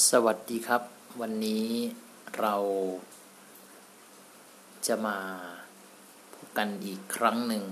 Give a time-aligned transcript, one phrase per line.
[0.00, 0.82] สวัสดีครับ
[1.20, 1.68] วันนี้
[2.40, 2.56] เรา
[4.86, 5.18] จะมา
[6.34, 7.64] พบกันอีกครั้งหนึ่ง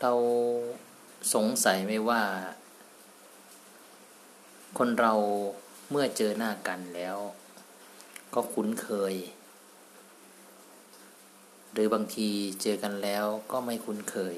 [0.00, 0.12] เรา
[1.34, 2.22] สงสัยไหมว่า
[4.78, 5.14] คนเรา
[5.90, 7.16] เมื่อเจอหน้ากันแล้ว
[8.34, 9.14] ก็คุ้นเคย
[11.72, 12.28] หรือบางที
[12.62, 14.36] เจอกันแล้วก็ไม่คุ้นเคย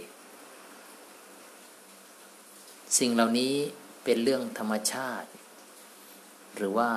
[2.99, 3.55] สิ่งเหล่านี้
[4.11, 5.31] เป็นเรื่องธรรมชาติ
[6.57, 6.91] หรือว่า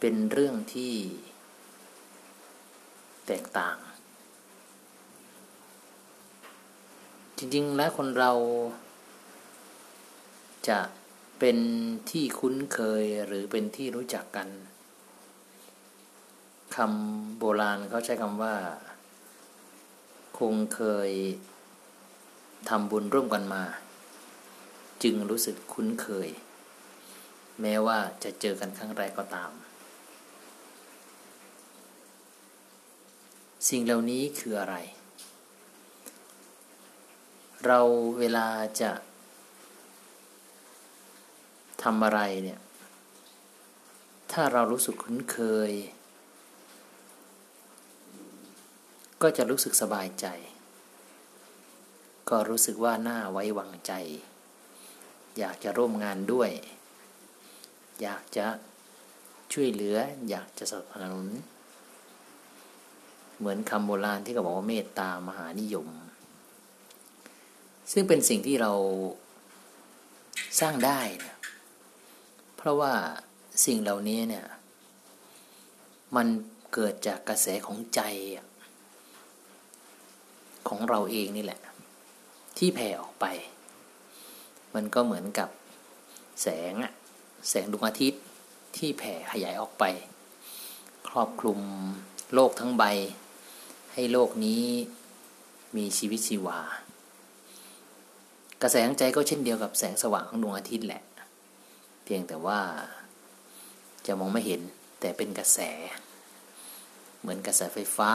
[0.00, 0.94] เป็นเรื่องที่
[3.26, 3.76] แตกต่าง
[7.36, 8.32] จริงๆแล้วคนเรา
[10.68, 10.80] จะ
[11.38, 11.58] เป็น
[12.10, 14.48] ที่คุ้นเคยหรือเป็นที่รู้จักกัน
[16.76, 18.56] คำโบราณเขาใช้คำว่า
[20.38, 21.10] คงเคย
[22.68, 23.64] ทำบุญร่วมกันมา
[25.02, 26.28] จึงรู้สึกคุ้นเคย
[27.60, 29.52] แม้ว่าจะเจอกันครั้งแรกก็ตาม
[33.68, 34.76] สิ่งเหล่านี้คืออะไร
[37.66, 37.80] เรา
[38.18, 38.48] เวลา
[38.80, 38.92] จะ
[41.82, 42.60] ทำอะไรเนี่ย
[44.32, 45.38] ถ้าเรารู้สึกคุ้นเค
[45.70, 45.72] ย
[49.22, 50.26] ก็จะรู้สึกสบายใจ
[52.30, 53.92] ก็รู้สึกว่าน่าไว้วางใจ
[55.38, 56.50] อยากจะร่วมงานด้วย
[58.02, 58.46] อยากจะ
[59.52, 59.96] ช่วยเหลือ
[60.30, 61.28] อยากจะสนับสนุน
[63.38, 65.88] เหมือนคำโบราณที่เขาบอกว่าเมตตามหานิยม
[67.92, 68.72] ซึ่งเป็นสิ่งที่เรา
[70.60, 71.34] สร้างได้นะ
[72.56, 72.92] เพราะว่า
[73.66, 74.46] สิ่งเหล่านี้เนี่ย
[76.16, 76.26] มัน
[76.72, 78.00] เกิดจากกระแสของใจ
[80.68, 81.60] ของเราเองนี่แหละ
[82.58, 83.26] ที่แผ่ออกไป
[84.74, 85.48] มันก็เหมือนกับ
[86.42, 86.92] แสงอะ
[87.48, 88.22] แสงดวงอาทิตย์
[88.76, 89.84] ที่แผ่ขยายออกไป
[91.08, 91.60] ครอบคลุม
[92.34, 92.84] โลกทั้งใบ
[93.92, 94.64] ให้โลกนี้
[95.76, 96.60] มีชีวิตชีวา
[98.62, 101.02] กระแสของใจก็เช่นเดียวกับแสงสว่างของดวงอาทิตย์แหละ
[102.04, 102.60] เพียงแต่ว่า
[104.06, 104.60] จะมองไม่เห็น
[105.00, 105.58] แต่เป็นกระแส
[107.20, 108.12] เหมือนกระแสไฟฟ้า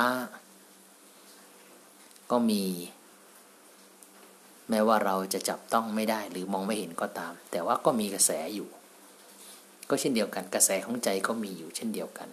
[2.32, 2.64] ก็มี
[4.70, 8.70] แม้ว่าเราจะจับต้องไม่ได้หรือมองไม่เห็นก็ตาม แต่ว่าก็มีกระแสอยู่
[9.90, 12.30] ก็เช่นเดียวกันกระแสของใจก็มีอยู่เช่นเดียวกัน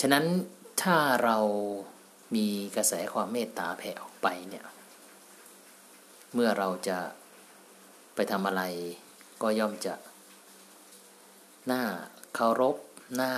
[0.00, 0.24] ฉะนั้น
[0.82, 1.38] ถ้าเรา
[2.34, 2.46] มี
[2.76, 4.64] กระแสความเมตตาแผ่ออกไปเนี่ย
[6.34, 6.98] เมื่อเราจะ
[8.14, 8.62] ไปทำอะไร
[9.42, 9.94] ก็ย่อมจะ
[11.66, 11.82] หน้า
[12.34, 12.76] เคารพ
[13.16, 13.32] หน้า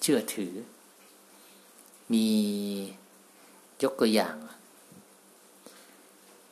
[0.00, 0.54] เชื่อถือ
[2.12, 2.28] มี
[3.82, 4.36] ยกตัวอย่าง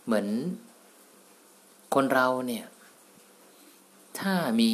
[0.09, 0.29] เหมือน
[1.95, 2.67] คนเราเนี่ย
[4.21, 4.73] ถ้ามี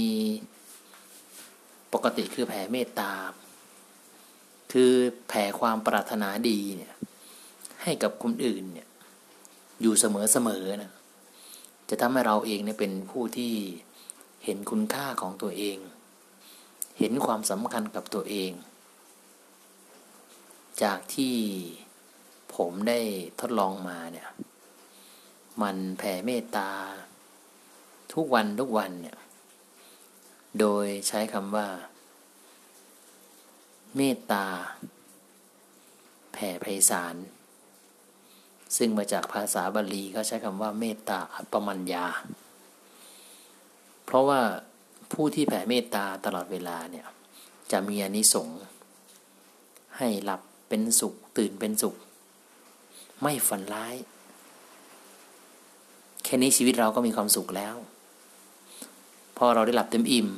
[1.93, 3.13] ปกติคือแผ่เมตตา
[4.73, 4.93] คือ
[5.29, 6.95] แผ่ความปรารถนาดีเนี่ย
[7.83, 8.89] ให้กับคนอื่นเนี่ย
[9.81, 10.93] อยู่เสมอเสมอนะ
[11.89, 13.55] จะทำให้เราเองเนี่ยเป็นผู้ที่
[14.45, 15.79] เห็นคุณค่าของตัวเอง
[16.99, 18.53] เห็นความสำคัญกับตัวเอง
[20.83, 21.37] จากที่
[22.57, 23.01] ผมได้
[23.41, 24.29] ทดลองมาเนี่ย
[25.63, 26.71] มันแผ่เมตตา
[28.13, 29.19] ทุกวันทุกวันเนี่ย
[30.61, 31.69] โดยใช้คำว่า
[33.97, 34.45] เมตตา
[36.33, 37.17] แผ่ไพศาล
[38.77, 42.07] ซึ่งมาจากภาษาบาลีเขาใช้คำว่าเมตตาอัปปมัญญา
[44.05, 44.41] เพราะว่า
[45.13, 47.07] ผู้ที่แผ่เมตตาตลอดเวลาเนี่ย
[47.73, 48.59] จะมีอนิสงส์
[49.99, 51.97] ให้หลับเป็นสุขตื่นเป็นสุข
[53.23, 53.95] ไม่ฝันร้าย
[56.37, 57.75] ค่นี้ชีวิตเราก็มีความสุขแล้ว
[59.39, 60.29] พอเราได้หลับเต็มอิ่ม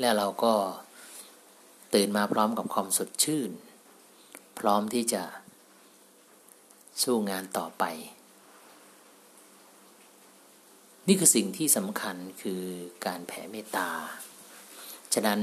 [0.00, 0.54] แล้วเราก็
[1.94, 3.50] ตื่นมาพร้อมกับความสดชื่น
[4.58, 5.22] พร้อมที่จะ
[7.02, 7.84] สู้งานต่อไป
[11.08, 12.62] นี่คือสิ่งที่สำคัญคือ
[13.06, 13.88] การแผ่เมตตา
[15.14, 15.40] ฉะนั้น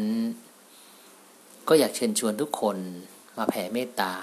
[1.68, 2.78] ก็อยากเชิญชวนทุกคน
[3.38, 4.14] มาแผ่เมตตา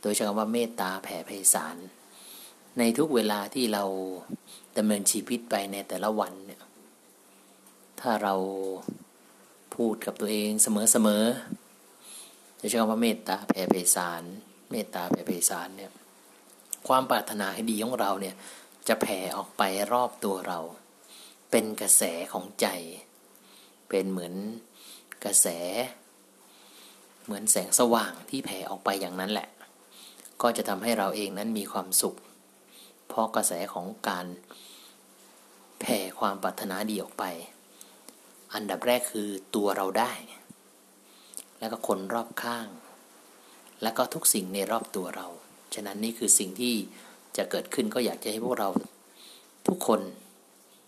[0.00, 1.78] โดยใช้คำว่าเมตตาแผ่ไพศาล
[2.78, 3.84] ในทุกเวลาที่เรา
[4.76, 6.62] ดำเนินชีวิตไปในแต่ละวันเนี่ย
[8.00, 8.34] ถ้าเรา
[9.74, 14.22] พูดกับตัวเองเสมอๆจะใช้คำว่าเมตตาแผ่ไพศาล
[14.70, 15.92] เมตตาแผ่ไพศาลเนี่ย
[16.88, 18.34] ความปรารถนาให้ดีของเราเนี่ย
[18.88, 19.62] จะแผ่ออกไป
[19.92, 20.58] รอบตัวเรา
[21.50, 22.02] เป็นกระแส
[22.32, 22.66] ของใจ
[23.88, 24.34] เป็นเหมือน
[25.24, 25.46] กระแส
[27.24, 29.48] เหมือนแสงสว่างที่แผ่ออกไปอย่างนั้นแหละ
[30.42, 32.16] ก็จะทำให้เราเองนั้นมีความสุข
[33.08, 34.26] เพราะกระแสของการ
[35.80, 37.24] แผ่ความปรารถนาดีออกไป
[38.54, 40.12] อันดับแรกคือตัวเราได้
[41.58, 42.66] แล้วก็คนรอบข้าง
[43.82, 45.26] แล้วก็ทุกสิ่งในรอบตัวเรา
[45.74, 46.74] ฉะนั้นนี่คือสิ่งที่
[47.36, 48.68] จะเกิดขึ้นก็อยากจะให้พวกเรา
[49.66, 50.00] ทุกคน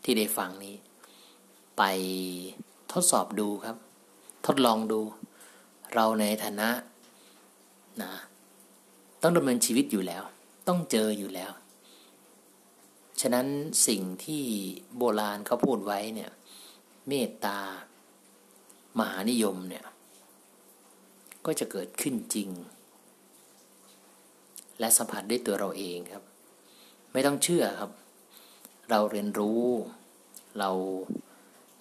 [0.04, 0.76] ที่ได้ฟังนี้
[1.78, 1.82] ไป
[2.92, 3.76] ทดสอบดูครับ
[4.46, 5.00] ทดลองดู
[5.94, 6.70] เราในฐานะ
[8.02, 8.10] นะ
[9.22, 10.22] ต้องดำเนินชีวิตอยู่แล้ว
[10.68, 11.50] ต้องเจออยู่แล้ว
[13.20, 13.46] ฉะนั้น
[13.88, 14.44] สิ่งที่
[14.96, 16.30] โบราณเขาพูดไว้เนี่ย
[17.08, 17.58] เมตตา
[18.98, 19.84] มหานิยมเนี่ย
[21.46, 22.50] ก็จะเกิดขึ้นจริง
[24.80, 26.24] และสัมผัสด้วยตัวเราเองครับ
[27.12, 27.90] ไม่ต้องเชื่อครับ
[28.90, 29.62] เราเรียนรู้
[30.58, 30.70] เรา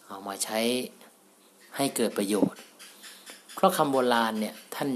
[0.07, 0.59] เอามาใช้
[1.75, 2.61] ให้เกิดประโยชน์
[3.53, 4.91] เพราะคำโบราณเนี่ยท่าน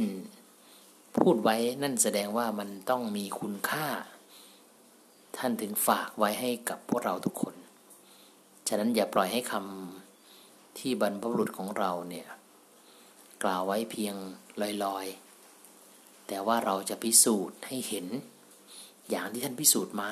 [1.18, 3.88] พูดไว้นั่นแสดงว่ามันต้องมีคุณค่า
[5.44, 7.56] ท่านถึงฝากไว้ให้กับพวกเราทุกคน
[8.68, 12.28] ฉะนั้นอย่าปล่อยให้คำที่บรรพบุรุษของเราเนี่ย
[13.44, 14.16] กล่าวไว้เพียง
[14.84, 18.06] ลอยๆ แต่ว่าเราจะพิสูจน์ให้เห็น
[19.10, 20.12] อย่างที่ท่านพิสูจน์มา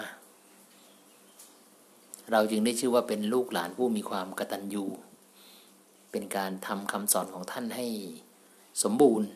[2.32, 4.86] เราจึงได้ชื่อว่าเป็นลูกหลานผู้มีความกตัญญู
[6.12, 7.88] เป็นการทำคำสอนของท่านให้
[8.84, 9.28] สมบูรณ์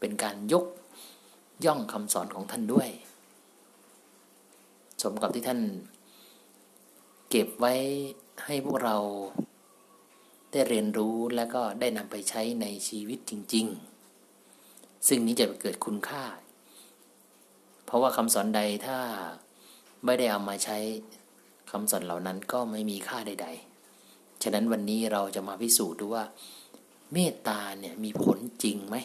[0.00, 0.64] เป็นการยก
[1.64, 2.90] ย่องคำสอนของท่านด้วย
[5.02, 5.60] สมกับที่ท่าน
[7.30, 7.74] เก็บไว้
[8.44, 8.96] ให้พวกเรา
[10.50, 13.66] ได้เรียนรู้และก็ได้นำไปใช้ในชีวิตจริง
[14.36, 16.24] ๆ ซึ่งนี้จะเกิดคุณค่า
[17.84, 18.98] เพราะว่าคำสอนใดถ้า
[20.04, 20.78] ไม่ได้เอามาใช้
[21.70, 23.48] คำสอนเหล่านั้นก็ไม่มีค่าใด
[23.94, 26.24] ๆ ฉะนั้นวันนี้เราจะมาพิสูจน์ดูว่า
[27.12, 28.96] เมตตาเนี่ยมีผลจริงไหม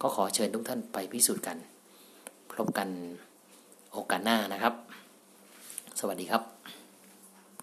[0.00, 1.58] ก็ขอเชิญทุกท่านไปพิสูจน์กัน
[2.48, 2.88] พบกัน
[3.96, 4.74] โอกาสหน้านะครับ
[6.00, 6.42] สวัสดีครับ